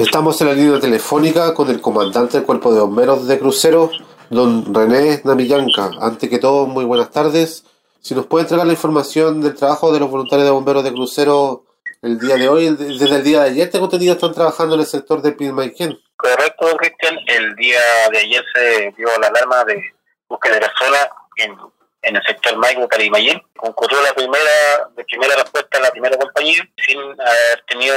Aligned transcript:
Estamos 0.00 0.40
en 0.40 0.46
la 0.46 0.54
línea 0.54 0.80
telefónica 0.80 1.52
con 1.52 1.68
el 1.68 1.78
comandante 1.82 2.38
del 2.38 2.46
Cuerpo 2.46 2.72
de 2.72 2.80
Bomberos 2.80 3.28
de 3.28 3.38
Crucero, 3.38 3.90
don 4.30 4.74
René 4.74 5.20
Namillanca. 5.24 5.90
Ante 6.00 6.30
que 6.30 6.38
todo, 6.38 6.66
muy 6.66 6.86
buenas 6.86 7.10
tardes. 7.10 7.66
Si 8.00 8.14
nos 8.14 8.24
puede 8.24 8.44
entregar 8.44 8.66
la 8.66 8.72
información 8.72 9.42
del 9.42 9.54
trabajo 9.54 9.92
de 9.92 10.00
los 10.00 10.10
voluntarios 10.10 10.46
de 10.46 10.52
bomberos 10.52 10.84
de 10.84 10.94
Crucero 10.94 11.64
el 12.00 12.18
día 12.18 12.36
de 12.36 12.48
hoy, 12.48 12.70
desde 12.70 13.14
el 13.14 13.22
día 13.22 13.42
de 13.42 13.50
ayer, 13.50 13.70
tengo 13.70 13.84
entendido 13.84 14.14
están 14.14 14.32
trabajando 14.32 14.74
en 14.74 14.80
el 14.80 14.86
sector 14.86 15.20
de 15.20 15.32
Pilmaiquén. 15.32 16.00
Correcto, 16.16 16.74
Cristian. 16.78 17.18
El 17.26 17.54
día 17.56 17.80
de 18.10 18.18
ayer 18.20 18.42
se 18.54 18.94
dio 18.96 19.06
la 19.20 19.26
alarma 19.26 19.64
de 19.66 19.82
búsqueda 20.26 20.54
de 20.54 20.60
personas 20.60 21.08
en, 21.36 21.58
en 22.02 22.16
el 22.16 22.22
sector 22.22 22.56
Maico 22.56 22.88
Carimayén. 22.88 23.42
Concurrió 23.54 24.00
la 24.00 24.14
primera, 24.14 24.88
primera 25.06 25.36
respuesta 25.36 25.76
a 25.76 25.82
la 25.82 25.90
primera 25.90 26.16
compañía, 26.16 26.66
sin 26.86 26.98
haber 26.98 27.64
tenido 27.68 27.94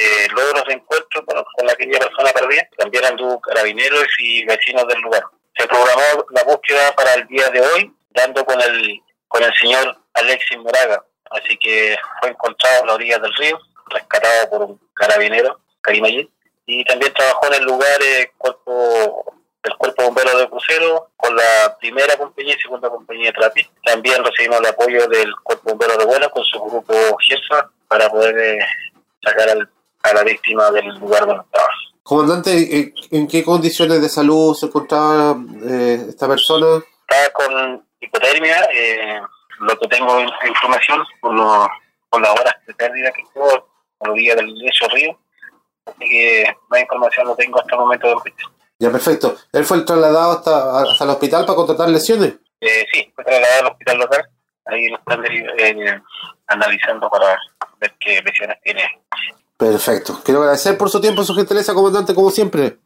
eh, 0.00 0.28
logros 0.34 0.64
de 0.64 0.74
encuentro 0.74 1.24
con, 1.26 1.44
con 1.56 1.70
aquella 1.70 1.98
persona 1.98 2.30
perdida. 2.32 2.66
También 2.78 3.04
anduvo 3.04 3.40
carabineros 3.40 4.06
y 4.18 4.44
vecinos 4.46 4.86
del 4.88 5.00
lugar. 5.00 5.22
Se 5.56 5.66
programó 5.68 6.24
la 6.30 6.42
búsqueda 6.44 6.92
para 6.96 7.14
el 7.14 7.26
día 7.26 7.50
de 7.50 7.60
hoy, 7.60 7.92
dando 8.10 8.44
con 8.46 8.58
el, 8.60 9.00
con 9.28 9.42
el 9.42 9.52
señor 9.54 9.96
Alexis 10.14 10.58
Moraga. 10.58 11.04
Así 11.30 11.56
que 11.58 11.96
fue 12.20 12.30
encontrado 12.30 12.82
a 12.82 12.86
la 12.86 12.94
orilla 12.94 13.18
del 13.18 13.34
río, 13.34 13.60
rescatado 13.90 14.50
por 14.50 14.62
un 14.62 14.80
carabinero, 14.94 15.60
Carimayén. 15.82 16.30
Y 16.64 16.84
también 16.84 17.12
trabajó 17.12 17.48
en 17.48 17.54
el 17.54 17.64
lugar 17.64 18.02
el 18.02 18.30
cuerpo 18.38 19.34
del 19.62 19.76
Cuerpo 19.76 20.04
Bombero 20.04 20.38
de 20.38 20.48
Crucero 20.48 21.10
con 21.18 21.36
la 21.36 21.76
primera 21.78 22.16
compañía 22.16 22.54
y 22.56 22.60
segunda 22.60 22.88
compañía 22.88 23.26
de 23.26 23.32
Trapi. 23.32 23.68
También 23.84 24.24
recibimos 24.24 24.60
el 24.60 24.66
apoyo 24.66 25.06
del 25.08 25.30
Cuerpo 25.42 25.70
Bombero 25.70 25.98
de 25.98 26.06
Buena 26.06 26.28
con 26.30 26.42
su 26.44 26.58
grupo 26.58 26.94
GESA 27.18 27.68
para 27.86 28.08
poder 28.08 28.38
eh, 28.38 28.58
sacar 29.22 29.50
al, 29.50 29.68
a 30.02 30.14
la 30.14 30.22
víctima 30.24 30.70
del 30.70 30.86
lugar 30.98 31.26
donde 31.26 31.44
estaba. 31.44 31.68
Comandante, 32.02 32.92
¿en 33.10 33.28
qué 33.28 33.44
condiciones 33.44 34.00
de 34.00 34.08
salud 34.08 34.54
se 34.54 34.66
encontraba 34.66 35.36
eh, 35.64 36.06
esta 36.08 36.26
persona? 36.26 36.82
Estaba 37.08 37.30
con 37.32 37.84
hipotermia, 38.00 38.68
eh, 38.72 39.20
lo 39.60 39.78
que 39.78 39.88
tengo 39.88 40.20
información 40.20 41.04
por, 41.20 41.34
lo, 41.34 41.68
por 42.08 42.20
las 42.20 42.32
horas 42.32 42.54
de 42.66 42.74
pérdida 42.74 43.12
que 43.12 43.22
tuvo 43.32 43.68
los 44.04 44.14
días 44.14 44.36
del 44.36 44.52
lecho 44.54 44.88
río. 44.88 45.18
Así 45.86 46.08
que 46.08 46.56
más 46.68 46.80
información 46.80 47.26
no 47.26 47.36
tengo 47.36 47.60
hasta 47.60 47.74
el 47.74 47.80
momento 47.80 48.08
del 48.08 48.16
juicio. 48.16 48.50
Ya, 48.78 48.90
perfecto. 48.90 49.36
¿Él 49.52 49.64
fue 49.64 49.82
trasladado 49.82 50.32
hasta, 50.32 50.80
hasta 50.80 51.04
el 51.04 51.10
hospital 51.10 51.44
para 51.44 51.56
contratar 51.56 51.88
lesiones? 51.90 52.34
Eh, 52.60 52.86
sí, 52.92 53.12
fue 53.14 53.24
trasladado 53.24 53.60
al 53.60 53.72
hospital 53.72 53.98
local. 53.98 54.28
Ahí 54.64 54.88
lo 54.88 54.96
están 54.96 55.24
eh, 55.26 56.02
analizando 56.46 57.10
para 57.10 57.38
ver 57.78 57.94
qué 58.00 58.22
lesiones 58.22 58.56
tiene. 58.62 58.82
Perfecto. 59.60 60.18
Quiero 60.24 60.40
agradecer 60.40 60.78
por 60.78 60.88
su 60.88 61.02
tiempo, 61.02 61.22
su 61.22 61.34
gentileza, 61.34 61.74
comandante, 61.74 62.14
como 62.14 62.30
siempre. 62.30 62.78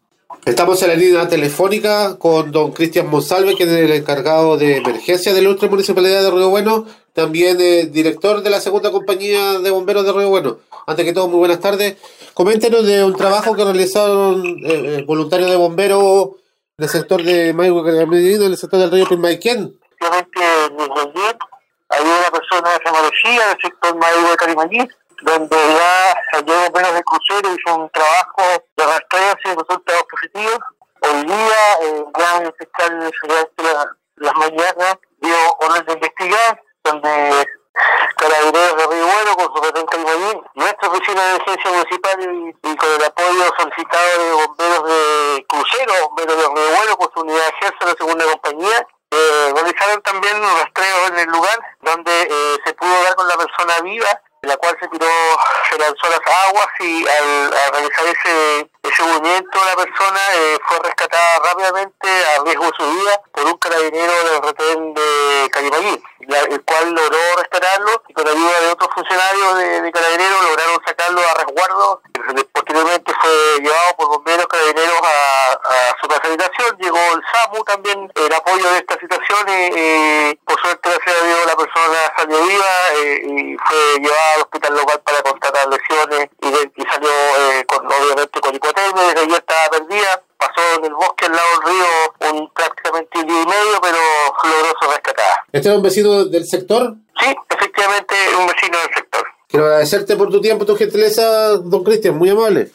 Estamos 0.44 0.82
en 0.82 0.88
la 0.88 0.96
línea 0.96 1.28
telefónica 1.28 2.18
con 2.18 2.50
don 2.50 2.72
Cristian 2.72 3.06
Monsalve, 3.06 3.54
que 3.54 3.62
es 3.62 3.70
el 3.70 3.92
encargado 3.92 4.56
de 4.56 4.78
emergencia 4.78 5.32
de 5.32 5.40
la 5.40 5.50
Ultra 5.50 5.68
Municipalidad 5.68 6.20
de 6.20 6.32
Río 6.32 6.50
Bueno, 6.50 6.84
también 7.12 7.60
eh, 7.60 7.86
director 7.86 8.42
de 8.42 8.50
la 8.50 8.60
segunda 8.60 8.90
compañía 8.90 9.60
de 9.60 9.70
bomberos 9.70 10.04
de 10.04 10.12
Río 10.12 10.30
Bueno. 10.30 10.58
Antes 10.84 11.04
que 11.04 11.12
todo, 11.12 11.28
muy 11.28 11.38
buenas 11.38 11.60
tardes. 11.60 11.96
Coméntenos 12.34 12.84
de 12.84 13.04
un 13.04 13.14
trabajo 13.14 13.54
que 13.54 13.62
realizaron 13.62 14.42
eh, 14.64 15.04
voluntarios 15.06 15.50
de 15.50 15.56
bomberos 15.56 16.30
en 16.76 16.84
el 16.84 16.90
sector 16.90 17.22
de 17.22 17.54
Maigo 17.54 17.88
en 17.88 18.42
el 18.42 18.56
sector 18.56 18.80
del 18.80 18.90
río 18.90 19.06
desde 19.06 19.22
ayer 19.22 19.70
había 21.88 22.18
una 22.18 22.30
persona 22.32 22.70
desaparecida 22.78 23.48
del 23.48 23.58
sector 23.62 23.96
Maigo 23.96 24.30
de 24.30 24.36
donde 25.24 25.56
ya 25.56 26.42
llegó 26.42 26.60
bomberos 26.64 26.94
de 26.94 27.02
crucero 27.02 27.54
hizo 27.54 27.76
un 27.76 27.90
trabajo 27.90 28.42
de 28.76 28.84
rastreo 28.84 29.34
sin 29.42 29.58
resultados 29.58 30.04
positivos. 30.04 30.58
Hoy 31.00 31.24
día, 31.24 31.62
eh, 31.82 32.04
ya 32.18 32.38
el 32.38 32.54
fiscal 32.58 33.12
durante 33.22 33.62
la, 33.62 33.96
las 34.16 34.34
mañanas 34.34 34.96
dio 35.20 35.36
orden 35.60 35.84
de 35.86 35.92
investigar, 35.94 36.60
donde 36.84 37.46
Carabineros 38.16 38.76
de 38.76 38.86
Río 38.86 39.06
Bueno 39.06 39.36
con 39.36 39.56
su 39.56 39.62
retén 39.62 39.86
Carimaní, 39.86 40.42
nuestra 40.54 40.88
oficina 40.88 41.22
de 41.22 41.30
emergencia 41.30 41.70
municipal 41.70 42.54
y, 42.62 42.76
con 42.76 42.88
el 42.90 43.04
apoyo 43.04 43.44
solicitado 43.58 44.18
de 44.18 44.32
bomberos 44.32 44.84
de 44.84 45.46
crucero, 45.48 45.92
bomberos 46.08 46.36
de 46.36 46.42
Río 46.42 46.76
Bueno 46.76 46.96
con 46.98 47.10
su 47.14 47.20
unidad 47.20 47.40
de 47.40 47.48
ejército 47.48 47.86
de 47.86 47.96
segunda 47.98 48.24
compañía, 48.26 48.86
eh, 49.10 49.52
realizaron 49.54 50.02
también 50.02 50.36
un 50.36 50.58
rastreo 50.58 51.06
en 51.08 51.18
el 51.18 51.26
lugar 51.28 51.58
donde 51.80 52.22
eh, 52.22 52.56
se 52.64 52.74
pudo 52.74 53.02
dar 53.04 53.14
con 53.14 53.26
la 53.26 53.36
persona 53.36 53.80
viva 53.82 54.20
la 54.46 54.56
cual 54.56 54.76
se 54.80 54.88
tiró, 54.88 55.06
se 55.70 55.78
lanzó 55.78 56.06
a 56.06 56.10
las 56.10 56.20
aguas 56.46 56.66
y 56.80 57.06
al, 57.08 57.52
al 57.52 57.72
realizar 57.72 58.04
ese, 58.06 58.70
ese 58.82 59.02
movimiento 59.02 59.58
la 59.64 59.76
persona 59.76 60.20
eh, 60.34 60.58
fue 60.68 60.78
rescatada 60.80 61.38
rápidamente 61.44 62.08
a 62.08 62.42
riesgo 62.44 62.64
de 62.64 62.72
su 62.76 62.90
vida 62.90 63.20
por 63.32 63.46
un 63.46 63.58
carabinero 63.58 64.12
del 64.24 64.42
retén 64.42 64.94
de 64.94 65.50
Calimaguí, 65.50 66.02
el 66.20 66.64
cual 66.64 66.90
logró 66.90 67.18
rescatarlo 67.36 68.02
y 68.08 68.14
con 68.14 68.28
ayuda 68.28 68.60
de 68.60 68.68
otros 68.72 68.90
funcionarios 68.94 69.56
de, 69.58 69.80
de 69.82 69.92
carabineros 69.92 70.42
lograron 70.42 70.80
sacarlo 70.86 71.20
a 71.20 71.34
resguardo. 71.34 72.02
Posteriormente 72.52 73.12
fue 73.20 73.60
llevado 73.60 73.96
por 73.96 74.08
bomberos 74.08 74.46
carabineros 74.46 74.98
a, 75.02 75.52
a 75.52 75.96
su 76.00 76.08
casa 76.08 76.22
habitación, 76.26 76.78
el 77.44 77.52
SAMU 77.52 77.64
también 77.64 77.98
en 78.14 78.32
apoyo 78.32 78.70
de 78.70 78.78
esta 78.78 78.98
situación 78.98 79.48
y, 79.48 80.30
y 80.30 80.34
por 80.44 80.60
suerte 80.60 80.88
gracias 80.88 81.22
a 81.22 81.26
Dios 81.26 81.38
la 81.46 81.56
persona 81.56 81.98
salió 82.16 82.46
viva 82.46 82.72
eh, 82.96 83.22
y 83.24 83.56
fue 83.56 84.00
llevada 84.00 84.34
al 84.36 84.40
hospital 84.42 84.74
local 84.76 85.02
para 85.04 85.22
constatar 85.22 85.68
lesiones 85.68 86.28
y, 86.42 86.48
y 86.48 86.84
salió 86.86 87.10
eh, 87.10 87.64
con, 87.66 87.86
obviamente 87.86 88.40
con 88.40 88.54
hipotermia, 88.54 89.02
desde 89.08 89.20
ayer 89.20 89.38
estaba 89.38 89.68
perdida, 89.70 90.22
pasó 90.38 90.62
en 90.78 90.84
el 90.84 90.94
bosque 90.94 91.26
al 91.26 91.32
lado 91.32 91.48
del 91.52 91.72
río 91.72 92.32
un 92.32 92.50
prácticamente 92.52 93.18
un 93.18 93.26
día 93.26 93.42
y 93.42 93.46
medio, 93.46 93.80
pero 93.82 93.98
logró 94.44 94.80
ser 94.80 94.88
rescatada. 94.90 95.44
¿Este 95.52 95.68
es 95.68 95.76
un 95.76 95.82
vecino 95.82 96.24
del 96.24 96.46
sector? 96.46 96.94
Sí, 97.20 97.34
efectivamente 97.50 98.14
un 98.38 98.46
vecino 98.46 98.78
del 98.78 98.94
sector. 98.94 99.26
Quiero 99.48 99.66
agradecerte 99.66 100.16
por 100.16 100.30
tu 100.30 100.40
tiempo, 100.40 100.66
tu 100.66 100.76
gentileza, 100.76 101.56
don 101.58 101.84
Cristian, 101.84 102.16
muy 102.16 102.30
amable. 102.30 102.72